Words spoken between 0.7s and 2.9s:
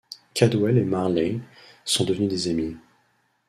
et Marley sont devenus des amis.